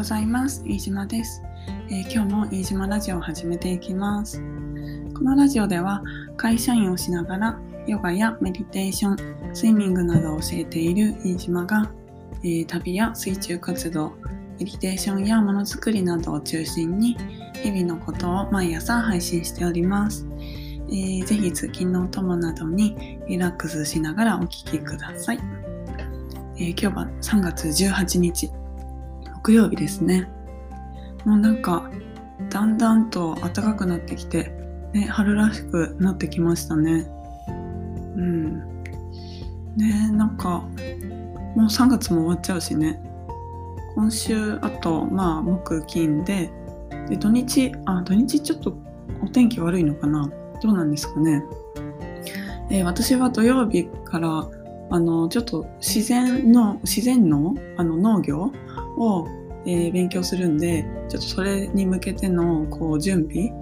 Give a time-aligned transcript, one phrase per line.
[0.00, 0.62] ございます。
[0.64, 1.42] 飯島です、
[1.90, 4.38] えー、今日も飯島ラジオを始めていきます。
[5.12, 6.02] このラジオでは
[6.38, 11.92] 会社員をしながらヨガやメディテーションスイミングなどを教えている飯島が、
[12.42, 14.14] えー、旅や水中活動
[14.58, 17.18] メディテーションやものづくりなどを中心に
[17.62, 20.26] 日々のことを毎朝配信しております、
[20.88, 25.40] えー、ぜひ通勤のお供などにリラックスしながらお聴きください、
[26.56, 28.59] えー、今日は3月18日。
[29.42, 30.28] 木曜日ですね。
[31.24, 31.90] もうなんか
[32.50, 34.52] だんだんと暖かくなってきて、
[34.92, 37.06] ね、春らしくなってきましたね。
[37.48, 38.58] うん。
[39.76, 40.62] ねなんか
[41.56, 43.02] もう3月も終わっちゃうしね。
[43.94, 46.50] 今週あとまあ木金で
[47.08, 48.76] で土日あ土日ちょっと
[49.22, 50.30] お天気悪いのかな？
[50.62, 51.42] どうなんですかね、
[52.70, 54.46] えー、私は土曜日から
[54.90, 58.52] あのちょっと自然の自然のあの農業
[58.96, 59.26] を、
[59.66, 63.52] えー、勉強するんでちょっとそれに向けてのこう準備い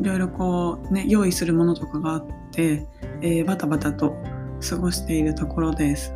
[0.00, 2.86] ろいろこうね用意するものとかがあって、
[3.20, 4.16] えー、バタバタと
[4.68, 6.12] 過ごしているところです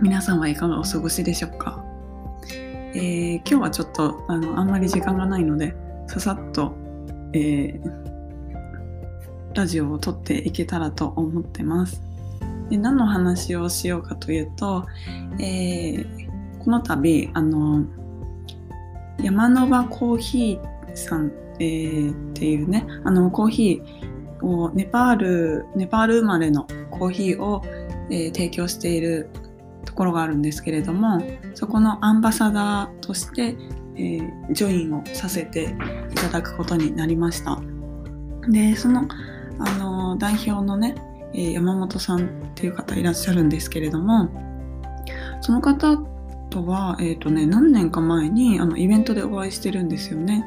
[0.00, 1.84] 皆さんはいかがお過ごしでしょうか？
[2.94, 5.74] えー、今日はちょっとあのあんまり時間がないので
[6.06, 6.72] ささっと、
[7.32, 7.82] えー、
[9.54, 12.00] ラジオを撮っていけたらと思ってます。
[12.70, 14.86] で何の話をしようかというと、
[15.40, 16.27] えー、
[16.58, 17.84] この度あの
[19.22, 27.62] 山の場コーヒーさん、えー、っていうねあのコーヒーをネパールネパール生まれのコーヒーを、
[28.10, 29.30] えー、提供している
[29.84, 31.20] ところがあるんですけれども
[31.54, 33.56] そこのアンバサダーとして、
[33.96, 35.76] えー、ジョインをさせて
[36.12, 37.60] いただくことになりました。
[38.48, 39.06] でその
[39.60, 40.94] あの代表のね、
[41.34, 44.30] え、山本さんっていう方いらっしゃるんですけれども
[45.40, 45.98] その方
[46.48, 50.44] とは、えーとね、何年か前にあのイベントでお会いしてるんですよね。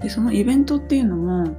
[0.00, 1.56] でそのイベントっていうのも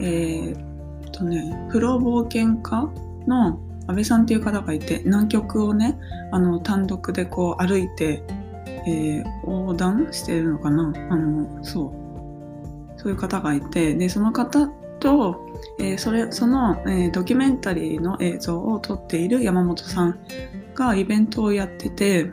[0.00, 2.90] えー、とねプロ冒険家
[3.26, 5.98] の安倍さんっていう方がいて南極をね
[6.32, 8.22] あの単独でこう歩いて、
[8.86, 10.92] えー、横断してるのかな。
[11.10, 12.00] あのそう。
[13.00, 14.66] そういう方がいてでその方
[15.00, 15.46] と、
[15.78, 20.18] えー、それその、えー、ドキュメンタリーの映像を撮っている山本さん
[20.74, 22.30] がイベントをやってて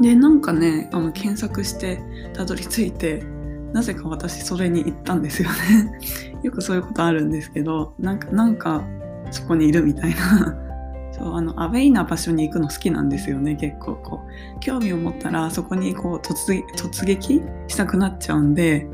[0.00, 2.00] でなんかねあの検索して
[2.34, 3.24] たどり着いて
[3.72, 6.00] なぜか私それに行ったんですよね。
[6.42, 8.84] よくそういうことあるんですけどなんかなんか
[9.30, 10.56] そこにいるみたいな。
[11.12, 14.20] そうあのアウェイな場所に行くの好きなんですよね結構こ
[14.56, 14.60] う。
[14.60, 18.86] 興味を持ったらそこにこう突突撃したくなっちゃうんで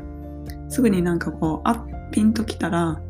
[0.69, 1.77] すぐになんかこうあっ
[2.11, 3.01] ピンときたら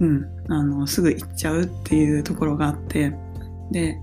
[0.00, 3.14] うんあのすぐ行っちゃうっていうところがあって。
[3.70, 4.00] で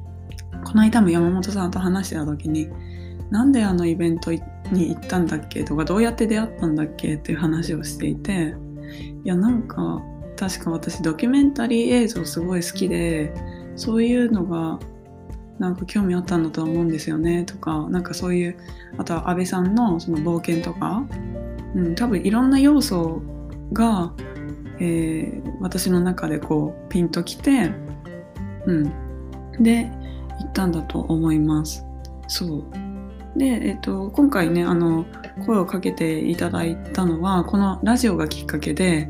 [0.63, 2.69] この間も山本さんと話してた時に
[3.31, 4.41] なんであのイベントに
[4.89, 8.55] 行ったんだっけとかどうやって出会ったんだっけっていう話をしていて
[9.23, 10.01] いやなんか
[10.35, 13.33] 確か私ドキュメンタリー映像すごい好きで
[13.75, 14.79] そういうのが
[15.59, 18.57] なんか興味あったんだと思うんですよねとかなんかそういう
[18.97, 21.03] あとは安倍さんのその冒険とか、
[21.75, 23.21] うん、多分いろんな要素
[23.71, 24.11] が、
[24.79, 27.71] えー、私の中でこうピンときて、
[28.65, 29.85] うん、で
[30.39, 31.85] 行ったんだと思います。
[32.27, 32.90] そう
[33.35, 35.05] で、えーと、と今回ねあの
[35.45, 39.09] 声をかけていただいたのはこのラジオがきっかけで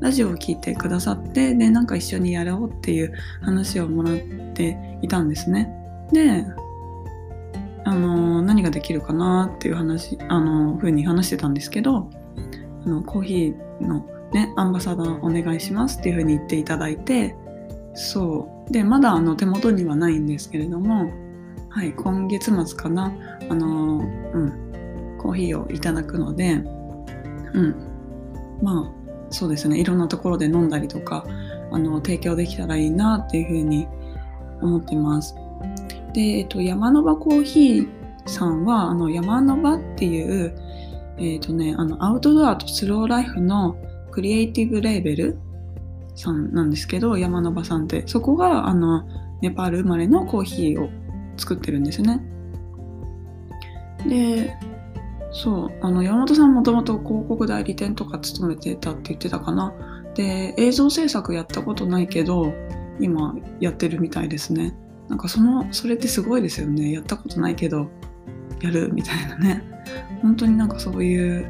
[0.00, 4.16] ラジオを聞いてくださってでなんか一緒にやろうっていう話をもらっ
[4.52, 5.70] ていたんですね。
[6.12, 6.44] で
[7.84, 12.10] あの何ができるかなっていう話あの風に話してたんですけど
[12.84, 17.36] あのコーヒーのねアンバサダーお願いしますっていう風に言っていただいて
[17.94, 21.12] そうでまだあの手元にはないんですけれども
[21.74, 23.14] はい今月末かな。
[23.48, 25.16] あのうん。
[25.18, 27.74] コーヒーをいただくのでうん。
[28.60, 28.92] まあ
[29.30, 29.80] そうですね。
[29.80, 31.24] いろんなところで飲んだりとか
[31.70, 33.88] あの提供できたらいいなっていうふうに
[34.60, 35.34] 思ってます。
[36.12, 37.88] で、えっと、山の場コーヒー
[38.26, 40.54] さんはあの山の場っていう、
[41.16, 43.76] えっとね、あのアウトドアとスローライフの
[44.10, 45.38] クリエイティブレーベル
[46.16, 48.06] さんなんですけど山の場さんって。
[48.06, 49.06] そこがあの
[49.40, 50.90] ネパール生まれのコーヒーを
[51.36, 52.20] 作ってるんですね。
[54.06, 54.56] で
[55.32, 59.72] そうあの山本さんもともと広告代理店とか勤めてたって言ってたかな。
[60.14, 62.52] で映像制作やったことないけど
[63.00, 64.74] 今やってるみたいですね。
[65.08, 66.92] なんかそのそれってすごいですよね。
[66.92, 67.88] やったことないけど
[68.60, 69.62] やるみたいなね。
[70.20, 71.46] 本当になんかそういう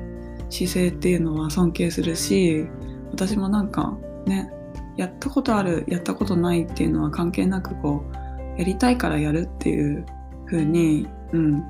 [0.48, 2.66] 姿勢っていうのは尊敬するし
[3.10, 3.96] 私もなんか
[4.26, 4.50] ね
[4.96, 8.21] やったことあるやったことないっていうのは関係なくこう
[8.56, 10.06] やりたいからやるっていう
[10.46, 11.64] 風にうん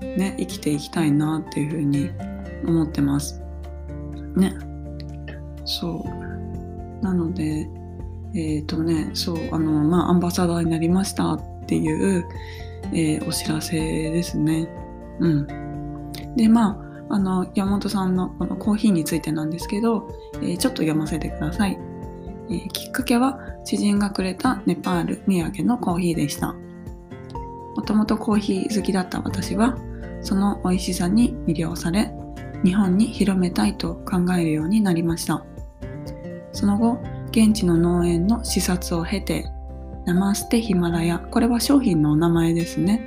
[0.00, 2.10] ね、生きていきたいなっていうふうに
[2.64, 3.42] 思ってます。
[4.36, 4.54] ね。
[5.64, 7.04] そう。
[7.04, 7.68] なので、
[8.34, 12.24] えっ、ー、とね、そう、あの、まあ、アンバサダーになりましたっていう、
[12.92, 14.68] えー、お知らせですね。
[15.18, 16.12] うん。
[16.36, 16.80] で、ま
[17.10, 21.78] あ、あの、山本さんのこのコーヒーについてなんですけど、えー、ちょっと読ませてください。
[22.50, 26.54] えー、きっかけは知人がくれたネパール土産のコーヒーでした。
[27.76, 29.76] もともとコーヒー好きだった私は、
[30.20, 32.12] その美味しさに魅了され、
[32.64, 35.44] 日本に広めたいと考えるようになりました。
[36.52, 36.98] その後、
[37.30, 39.46] 現地の農園の視察を経て、
[40.06, 43.06] ナマステヒマラヤ、これは商品のお名前ですね。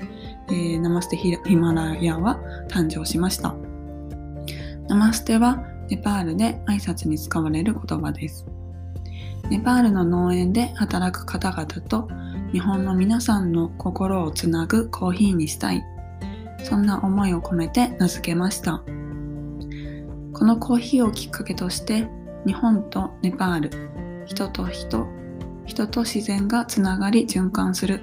[0.49, 2.39] えー、ナマステヒマラヤは
[2.69, 3.55] 誕生しました。
[4.87, 8.45] ナマステはネパールで挨拶に使われる言葉です。
[9.51, 12.07] ネパールの農園で働く方々と
[12.53, 15.83] 日本の皆さんの心をつなぐコーヒーにしたい。
[16.63, 18.81] そんな思いを込めて名付けました。
[20.31, 22.07] このコーヒーをきっかけとして
[22.47, 25.05] 日本とネパール、人と人、
[25.65, 27.99] 人と自然がつながり循環する。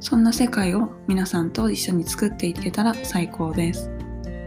[0.00, 3.88] そんな世界を皆さんと一緒に作っていけたら最高です。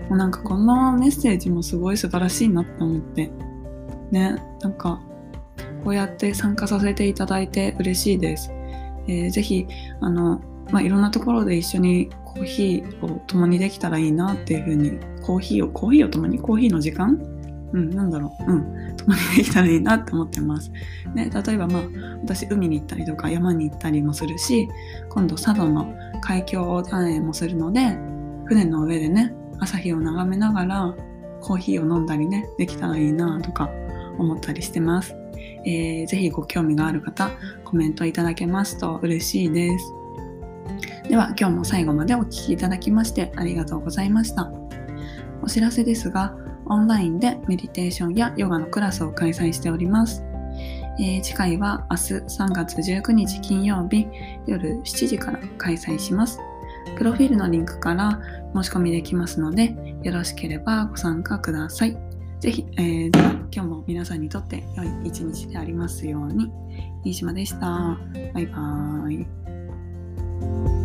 [0.07, 3.31] もうなんかこのメッセージもすごい素晴らしいなって思って。
[4.11, 5.01] ね、なんか
[5.83, 8.51] こうやって参加させていただいて嬉しいです。
[9.07, 9.67] えー、ぜひ、
[10.01, 10.41] あの、
[10.71, 17.19] まあ、いろんなところで一緒にコーヒーを共にできたらいいなっていうふうに、コーヒーを、コーヒーを共に、コーヒーの時間？
[17.71, 18.51] うん、なんだろう。
[18.51, 18.95] うん。
[18.97, 20.71] 共にできたらいいなって思ってます。
[21.15, 21.81] ね、例えばまあ、
[22.21, 24.67] 私海に行ったりとか山に行ったりもするし、
[25.09, 27.97] 今度佐渡の海峡横断園もするので、
[28.45, 30.95] 船の上でね、朝日を眺めながら
[31.41, 33.69] コーヒーを飲んだりね、できたらいいなとか
[34.17, 35.15] 思ったりしてます。
[35.65, 37.31] えー、ぜひご興味がある方、
[37.63, 39.93] コメントいただけますと嬉しいです。
[41.09, 44.51] では、今日も最後までお聴きいただきましてありがとうございました。
[45.41, 46.35] お知らせですが、
[46.65, 50.23] オンラインでメディテーションやヨガのクラスを開催しております。
[50.99, 54.05] えー、次回は明日3月19日金曜日
[54.45, 56.39] 夜7時から開催します。
[56.97, 58.19] プロフィールのリンクから
[58.53, 61.97] 申し込みできますので、よろしければご参加ください。
[62.39, 66.49] ぜひ、えー、では今日も皆さんにとって良い一日でありますように。
[67.03, 67.97] 飯島でした。
[68.33, 70.78] バイバーイ。